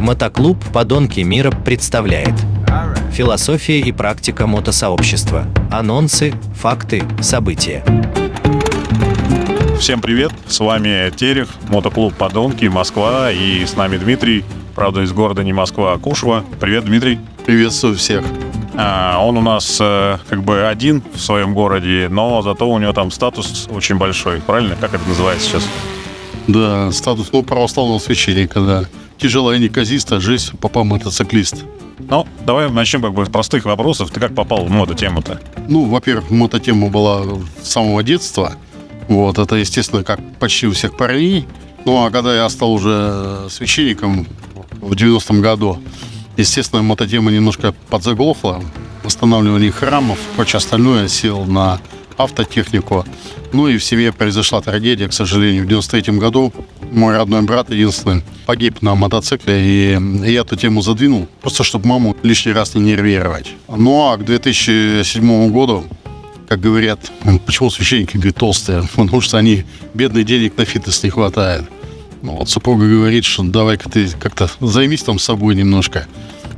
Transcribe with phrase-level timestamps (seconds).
[0.00, 2.32] Мотоклуб «Подонки мира» представляет
[3.12, 5.44] Философия и практика мотосообщества.
[5.70, 7.84] Анонсы, факты, события.
[9.78, 14.42] Всем привет, с вами Терех, мотоклуб «Подонки», Москва, и с нами Дмитрий,
[14.74, 16.46] правда, из города не Москва, а Кушева.
[16.58, 17.18] Привет, Дмитрий.
[17.44, 18.24] Приветствую всех.
[18.78, 22.94] А, он у нас э, как бы один в своем городе, но зато у него
[22.94, 24.76] там статус очень большой, правильно?
[24.80, 25.68] Как это называется сейчас?
[26.46, 28.84] Да, статус ну, православного священника, да.
[29.20, 31.64] Тяжелая неказиста жизнь папа мотоциклист.
[31.98, 34.10] Ну, давай начнем как бы с простых вопросов.
[34.10, 35.42] Ты как попал в мототему-то?
[35.68, 37.22] Ну, во-первых, мототема была
[37.62, 38.54] с самого детства.
[39.08, 41.46] Вот, это, естественно, как почти у всех парней.
[41.84, 44.26] Ну, а когда я стал уже священником
[44.80, 45.82] в 90-м году,
[46.38, 48.62] естественно, мототема немножко подзаглохла.
[49.02, 51.78] Восстанавливание храмов, прочее остальное сел на
[52.16, 53.04] автотехнику.
[53.52, 55.64] Ну и в семье произошла трагедия, к сожалению.
[55.64, 56.52] В 93 году
[56.90, 62.16] мой родной брат, единственный, погиб на мотоцикле, и я эту тему задвинул, просто чтобы маму
[62.22, 63.54] лишний раз не нервировать.
[63.68, 65.84] Ну а к 2007 году
[66.50, 67.12] как говорят,
[67.46, 68.82] почему священники говорят толстые?
[68.96, 71.64] Потому что они, бедные, денег на фитнес не хватает.
[72.22, 76.08] Ну, вот супруга говорит, что давай-ка ты как-то займись там собой немножко.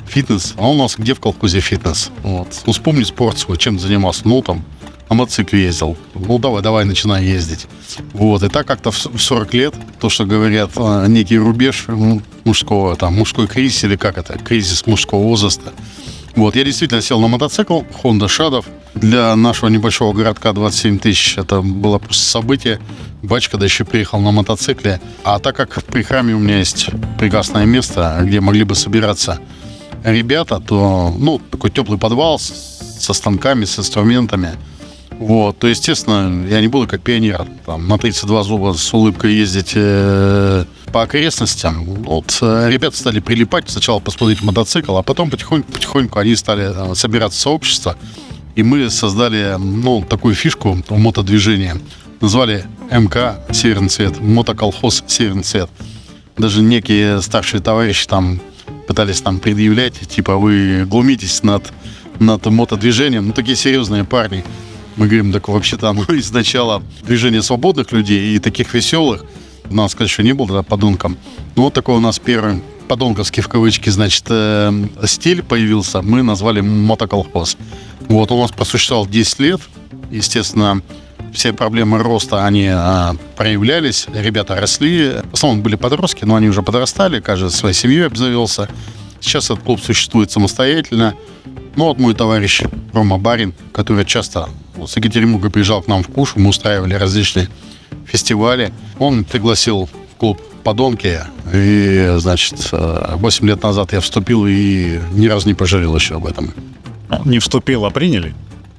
[0.08, 0.54] Фитнес.
[0.56, 2.10] А у нас где в колхозе фитнес?
[2.22, 2.48] Вот.
[2.64, 4.22] Ну, вспомни спорт свой, чем занимался.
[4.24, 4.64] Ну, там,
[5.12, 5.96] на мотоцикле ездил.
[6.14, 7.66] Ну, давай, давай, начинай ездить.
[8.14, 8.42] Вот.
[8.42, 11.84] И так как-то в 40 лет, то, что говорят, а, некий рубеж
[12.44, 15.72] мужского, там, мужской кризис или как это, кризис мужского возраста.
[16.34, 18.64] Вот, я действительно сел на мотоцикл Honda Shadow.
[18.94, 22.80] Для нашего небольшого городка 27 тысяч это было просто событие.
[23.22, 24.98] Бачка да еще приехал на мотоцикле.
[25.24, 26.88] А так как при храме у меня есть
[27.18, 29.40] прекрасное место, где могли бы собираться
[30.04, 34.56] ребята, то, ну, такой теплый подвал со станками, с инструментами.
[35.22, 39.72] Вот, то, естественно, я не буду как пионер там, на 32 зуба с улыбкой ездить
[39.76, 41.84] э, по окрестностям.
[41.84, 47.38] Вот, э, ребята стали прилипать, сначала посмотреть мотоцикл, а потом потихоньку-потихоньку они стали э, собираться
[47.38, 47.96] в сообщество.
[48.56, 51.74] И мы создали, ну, такую фишку в мотодвижении.
[52.20, 55.70] Назвали МК «Северный цвет», мотоколхоз «Северный цвет».
[56.36, 58.40] Даже некие старшие товарищи там
[58.88, 61.72] пытались там предъявлять, типа вы глумитесь над,
[62.18, 63.28] над мотодвижением.
[63.28, 64.44] Ну, такие серьезные парни.
[64.96, 69.24] Мы говорим, так вообще-то оно изначало движение свободных людей и таких веселых.
[69.70, 71.16] У нас, конечно, не было тогда подонком.
[71.56, 74.72] Ну, вот такой у нас первый подонковский в кавычки, значит, э,
[75.04, 76.02] стиль появился.
[76.02, 77.56] Мы назвали мотоколхоз.
[78.08, 79.60] Вот, у нас просуществовал 10 лет.
[80.10, 80.82] Естественно,
[81.32, 85.22] все проблемы роста, они а, проявлялись, ребята росли.
[85.30, 88.68] В основном были подростки, но они уже подрастали, каждый своей семьей обзавелся.
[89.20, 91.14] Сейчас этот клуб существует самостоятельно.
[91.76, 94.50] Ну вот мой товарищ Рома Барин, который часто
[94.86, 97.48] с Екатеринбурга приезжал к нам в Куш, мы устраивали различные
[98.06, 98.72] фестивали.
[98.98, 101.20] Он пригласил в клуб подонки.
[101.52, 106.52] И, значит, 8 лет назад я вступил и ни разу не пожалел еще об этом.
[107.24, 108.34] Не вступил, а приняли?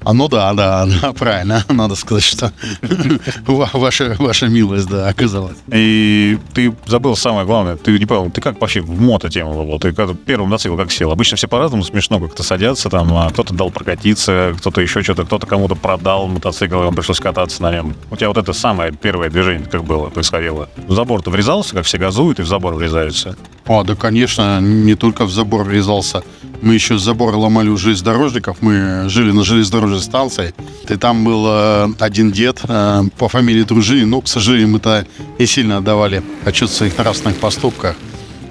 [0.06, 1.64] А ну да, да, да, правильно.
[1.70, 2.52] Надо сказать, что
[3.48, 5.58] ваша, ваша милость, да, оказалась.
[5.72, 7.76] И ты забыл самое главное.
[7.78, 9.80] Ты не понял, ты как вообще в мото-тему был?
[9.80, 11.12] Ты как, первым мотоцикл как сел?
[11.12, 15.48] Обычно все по-разному смешно как-то садятся, там, а кто-то дал прокатиться, кто-то еще что-то, кто-то
[15.48, 17.96] кому-то продал мотоцикл, вам пришлось кататься на нем.
[18.12, 20.70] У тебя вот это самое первое движение как было, происходило?
[20.76, 23.36] В забор ты врезался, как все газуют, и в забор врезаются?
[23.66, 26.24] А, да, конечно, не только в забор врезался.
[26.62, 28.58] Мы еще забор ломали у железнодорожников.
[28.62, 30.54] Мы жили на железнодорожной станции.
[30.90, 34.10] И там был э, один дед э, по фамилии Дружинин.
[34.10, 35.06] Но, к сожалению, мы-то
[35.40, 37.96] не сильно отдавали отчет в своих нравственных поступках.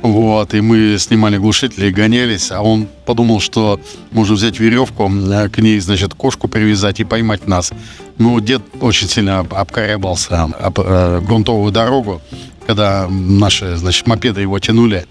[0.03, 3.79] Вот, и мы снимали глушители и гонялись, а он подумал, что
[4.11, 7.73] можно взять веревку, э, к ней, значит, кошку привязать и поймать нас.
[8.19, 12.21] Ну, дед очень сильно обкорябался об э, грунтовую дорогу,
[12.67, 15.07] когда наши, значит, мопеды его тянули.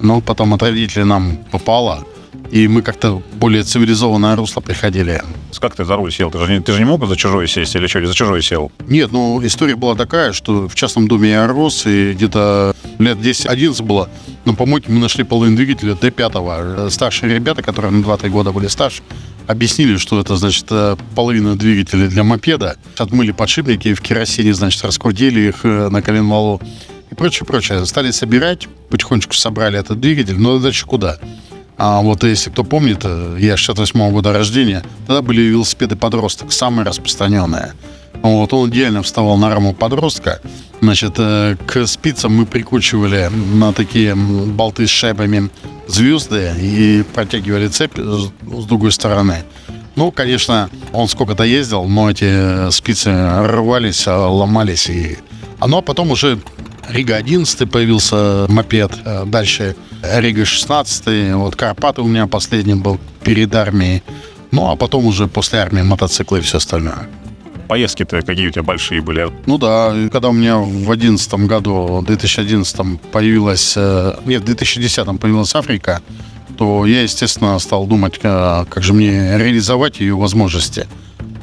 [0.00, 2.04] Но потом от родителей нам попало–
[2.50, 5.22] и мы как-то более цивилизованное русло приходили.
[5.60, 6.30] Как ты за руль сел?
[6.30, 8.42] Ты же не, ты же не мог за чужой сесть или что, или за чужой
[8.42, 8.72] сел?
[8.86, 13.82] Нет, ну, история была такая, что в частном доме я рос, и где-то лет 10-11
[13.82, 14.08] было.
[14.48, 16.88] На помойке мы нашли половину двигателя Т5.
[16.88, 19.02] Старшие ребята, которые на 2-3 года были старше,
[19.46, 22.78] объяснили, что это, значит, э, половина двигателя для мопеда.
[22.96, 26.62] Отмыли подшипники, в керосине, значит, раскрутили их э, на коленвалу
[27.10, 27.84] и прочее, прочее.
[27.84, 31.18] Стали собирать, потихонечку собрали этот двигатель, но дальше куда?
[31.76, 36.86] А вот если кто помнит, э, я 68 года рождения, тогда были велосипеды подросток, самые
[36.86, 37.74] распространенные.
[38.22, 40.40] Вот, он идеально вставал на раму подростка.
[40.80, 45.50] Значит, э, к спицам мы прикручивали на такие болты с шайбами
[45.86, 49.44] звезды и протягивали цепь с другой стороны.
[49.96, 53.10] Ну, конечно, он сколько-то ездил, но эти спицы
[53.44, 54.88] рвались, ломались.
[54.88, 55.18] И...
[55.58, 56.38] А ну, а потом уже
[56.88, 63.54] Рига 11 появился мопед, э, дальше Рига 16, вот Карпаты у меня последний был перед
[63.54, 64.02] армией.
[64.50, 67.08] Ну, а потом уже после армии мотоциклы и все остальное.
[67.68, 69.30] Поездки-то какие у тебя большие были?
[69.46, 75.20] Ну да, когда у меня в 2011 году, в 2011 появилась, э, нет, в 2010
[75.20, 76.00] появилась Африка,
[76.56, 80.86] то я, естественно, стал думать, э, как же мне реализовать ее возможности.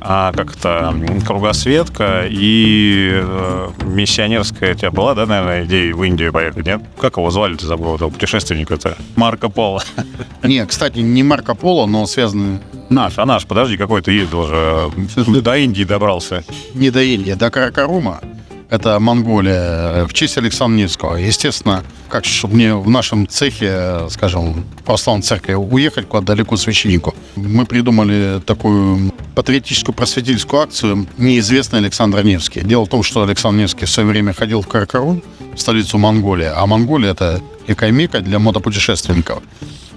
[0.08, 0.94] А как-то
[1.26, 6.82] кругосветка и э, миссионерская у тебя была, да, наверное, идея в Индию поехать, нет?
[7.02, 8.98] Как его звали, ты забыл, этого путешественника-то?
[9.16, 9.84] Марко Поло.
[10.44, 12.60] Не, кстати, не Марко Поло, но связаны
[12.90, 16.44] Наш, а наш, подожди, какой ты ездил же, э, до Индии добрался.
[16.76, 18.22] не до Индии, до Каракарума.
[18.70, 21.18] Это Монголия, в честь Александра Невского.
[21.18, 27.66] Естественно, как чтобы мне в нашем цехе, скажем, православной церкви уехать куда-то далеко священнику, мы
[27.66, 32.62] придумали такую патриотическую просветительскую акцию «Неизвестный Александр Невский».
[32.62, 35.22] Дело в том, что Александр Невский в свое время ходил в Каракарум,
[35.56, 39.44] столицу Монголии, а Монголия— это экомека для мотопутешественников.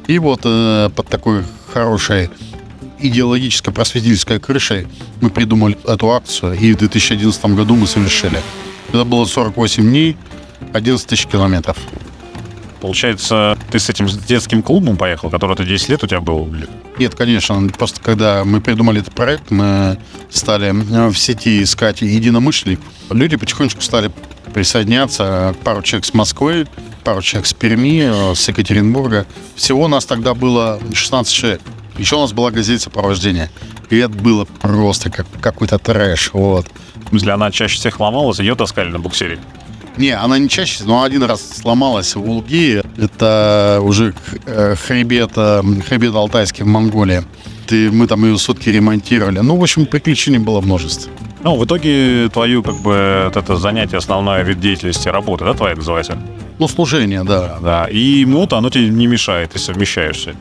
[0.06, 2.30] И вот э, под такой хорошей
[3.00, 4.86] идеологической просветительской крышей
[5.20, 8.40] мы придумали эту акцию, и в 2011 году мы совершили.
[8.88, 10.16] Это было 48 дней,
[10.72, 11.76] 11 тысяч километров.
[12.80, 16.48] Получается, ты с этим детским клубом поехал, который ты 10 лет у тебя был?
[16.98, 19.98] Нет, конечно, просто когда мы придумали этот проект, мы
[20.30, 22.84] стали э, в сети искать единомышленников.
[23.10, 24.12] Люди потихонечку стали
[24.54, 25.54] присоединяться.
[25.64, 26.66] Пару человек с Москвы,
[27.02, 29.26] пару человек с Перми, э, с Екатеринбурга.
[29.56, 31.60] Всего нас тогда было 16 человек.
[31.98, 33.50] Еще у нас была газета сопровождения.
[33.90, 36.30] И это было просто как какой-то трэш.
[36.32, 36.66] Вот.
[37.04, 39.38] В смысле, она чаще всех ломалась, ее таскали на буксире?
[39.96, 42.80] Не, она не чаще, но один раз сломалась в Улги.
[42.96, 44.14] Это уже
[44.46, 47.24] э, хребет, э, хребет Алтайский в Монголии.
[47.68, 49.40] И мы там ее сутки ремонтировали.
[49.40, 51.10] Ну, в общем, приключений было множество.
[51.42, 55.74] Ну, в итоге твою, как бы, вот это занятие, основная вид деятельности, работа, да, твоя
[55.74, 56.16] называется?
[56.58, 57.58] Ну, служение, да.
[57.60, 60.34] Да, и мото, оно тебе не мешает, ты совмещаешься.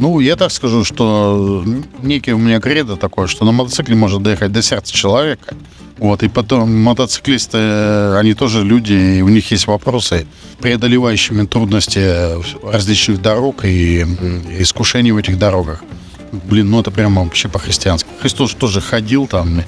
[0.00, 1.62] Ну, я так скажу, что
[2.02, 5.54] некий у меня кредо такое, что на мотоцикле может доехать до сердца человека.
[5.98, 10.26] Вот, и потом мотоциклисты, э, они тоже люди, и у них есть вопросы,
[10.58, 12.02] преодолевающими трудности
[12.66, 14.00] различных дорог и
[14.58, 15.84] искушений в этих дорогах.
[16.32, 18.08] Блин, ну это прямо вообще по-христиански.
[18.22, 19.62] Христос тоже ходил там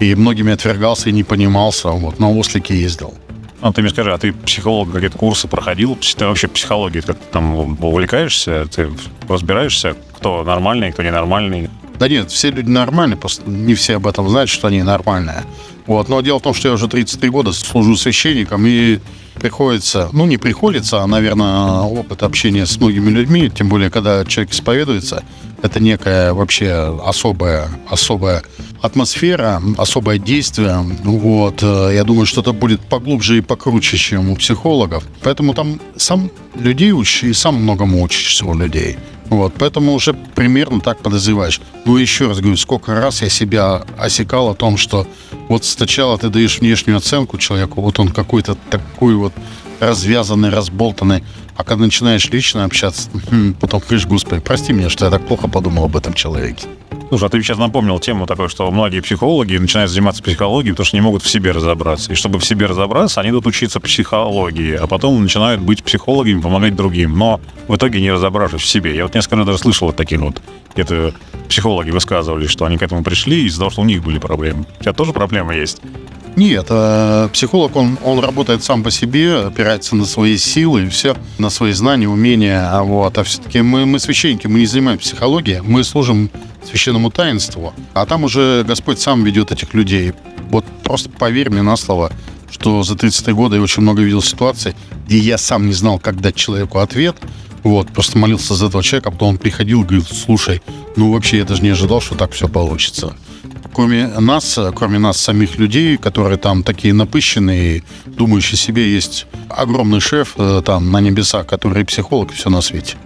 [0.00, 3.14] и многими отвергался и не понимался, вот, на ослике ездил.
[3.60, 5.96] Ну, ты мне скажи, а ты психолог, какие-то курсы проходил?
[6.16, 8.66] Ты вообще психологией как там увлекаешься?
[8.66, 8.90] Ты
[9.28, 11.68] разбираешься, кто нормальный, кто ненормальный?
[11.98, 15.44] Да нет, все люди нормальные, просто не все об этом знают, что они нормальные.
[15.86, 16.08] Вот.
[16.08, 19.00] Но дело в том, что я уже 33 года служу священником, и
[19.40, 24.52] приходится, ну не приходится, а, наверное, опыт общения с многими людьми, тем более, когда человек
[24.52, 25.24] исповедуется,
[25.62, 28.42] это некая вообще особая, особая
[28.80, 30.78] атмосфера, особое действие.
[31.04, 31.62] Вот.
[31.62, 35.04] э, Я думаю, что это будет поглубже и покруче, чем у психологов.
[35.22, 38.96] Поэтому там сам людей учишь и сам многому учишься у людей.
[39.30, 41.60] Вот, поэтому уже примерно так подозреваешь.
[41.84, 45.06] Ну, еще раз говорю, сколько раз я себя осекал о том, что
[45.48, 49.32] вот сначала ты даешь внешнюю оценку человеку, вот он какой-то такой вот
[49.80, 51.24] развязанный, разболтанный,
[51.56, 55.48] а когда начинаешь лично общаться, хм, потом говоришь, господи, прости меня, что я так плохо
[55.48, 56.66] подумал об этом человеке.
[57.08, 60.96] Слушай, а ты сейчас напомнил тему такой, что многие психологи начинают заниматься психологией, потому что
[60.96, 62.12] не могут в себе разобраться.
[62.12, 66.76] И чтобы в себе разобраться, они идут учиться психологии, а потом начинают быть психологами, помогать
[66.76, 67.18] другим.
[67.18, 68.94] Но в итоге не разобравшись в себе.
[68.94, 70.42] Я вот несколько раз даже слышал вот такие вот
[70.74, 71.14] где-то
[71.48, 74.66] психологи высказывались, что они к этому пришли из-за того, что у них были проблемы.
[74.78, 75.80] У тебя тоже проблемы есть?
[76.36, 81.16] Нет, э, психолог, он, он работает сам по себе, опирается на свои силы и все,
[81.38, 82.68] на свои знания, умения.
[82.70, 83.16] А Вот.
[83.16, 86.30] А все-таки мы, мы священники, мы не занимаемся психологией, мы служим
[86.68, 90.12] священному таинству, а там уже Господь сам ведет этих людей.
[90.50, 92.12] Вот просто поверь мне на слово,
[92.50, 94.74] что за 33 года я очень много видел ситуаций,
[95.06, 97.16] где я сам не знал, как дать человеку ответ,
[97.62, 100.62] вот, просто молился за этого человека, а потом он приходил и говорил, слушай,
[100.96, 103.14] ну вообще я даже не ожидал, что так все получится
[103.78, 110.34] кроме нас, кроме нас самих людей, которые там такие напыщенные, думающие себе, есть огромный шеф
[110.36, 112.96] э, там на небесах, который психолог и все на свете.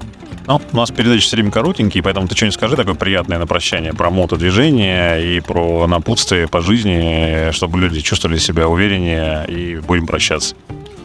[0.46, 3.92] Ну, у нас передачи все время коротенькие, поэтому ты что-нибудь скажи такое приятное на прощание
[3.92, 10.56] про мотодвижение и про напутствие по жизни, чтобы люди чувствовали себя увереннее и будем прощаться.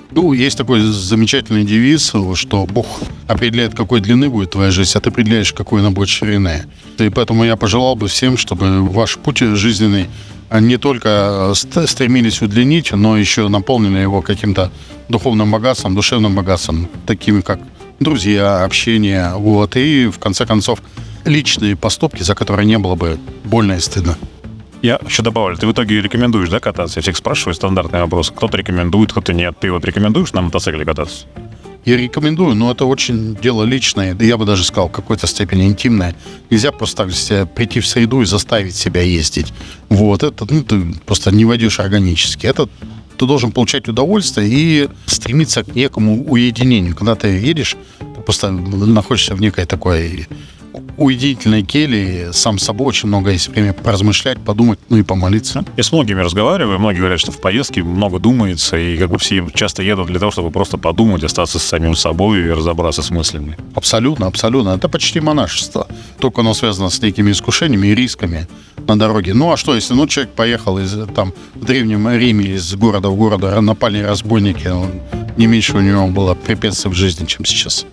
[0.09, 2.87] Ну, есть такой замечательный девиз, что Бог
[3.27, 6.63] определяет, какой длины будет твоя жизнь, а ты определяешь, какой она будет ширины.
[6.97, 10.07] И поэтому я пожелал бы всем, чтобы ваш путь жизненный
[10.49, 14.71] не только ст- стремились удлинить, но еще наполнили его каким-то
[15.09, 17.59] духовным богатством, душевным богатством, такими как
[17.99, 20.81] друзья, общение, вот, и в конце концов
[21.25, 24.17] личные поступки, за которые не было бы больно и стыдно.
[24.81, 26.99] Я еще добавлю, ты в итоге рекомендуешь, да, кататься?
[26.99, 28.31] Я всех спрашиваю стандартный вопрос.
[28.35, 29.55] Кто-то рекомендует, кто-то нет.
[29.59, 31.25] Ты вот рекомендуешь на мотоцикле кататься?
[31.83, 35.65] Я рекомендую, но это очень дело личное, да я бы даже сказал, в какой-то степени
[35.65, 36.15] интимное.
[36.49, 39.53] Нельзя просто так себе прийти в среду и заставить себя ездить.
[39.87, 42.45] Вот, это ну, ты просто не войдешь органически.
[42.45, 42.67] Это
[43.17, 46.95] ты должен получать удовольствие и стремиться к некому уединению.
[46.95, 50.27] Когда ты едешь, ты просто находишься в некой такой
[50.97, 55.63] уединительной келье, сам с собой очень много есть время поразмышлять, подумать, ну и помолиться.
[55.75, 59.47] Я с многими разговариваю, многие говорят, что в поездке много думается, и как бы все
[59.53, 63.57] часто едут для того, чтобы просто подумать, остаться с самим собой и разобраться с мыслями.
[63.75, 64.69] Абсолютно, абсолютно.
[64.69, 65.87] Это почти монашество.
[66.19, 68.47] Только оно связано с некими искушениями и рисками
[68.87, 69.33] на дороге.
[69.33, 73.15] Ну а что, если ну, человек поехал из, там, в Древнем Риме из города в
[73.15, 74.91] город, напали разбойники, он,
[75.37, 77.85] не меньше у него было препятствий в жизни, чем сейчас.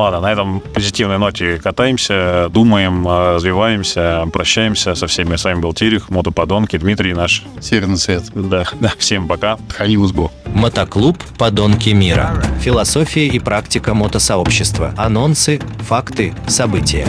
[0.00, 5.36] Ладно, на этом позитивной ноте катаемся, думаем, э, развиваемся, прощаемся со всеми.
[5.36, 7.42] С вами был Терих, Мотоподонки, Дмитрий наш.
[7.60, 8.22] Северный цвет.
[8.34, 9.58] Да, да, всем пока.
[9.68, 10.32] Храни Бог.
[10.46, 12.42] Мотоклуб «Подонки мира».
[12.60, 14.94] Философия и практика мотосообщества.
[14.96, 17.06] Анонсы, факты, события.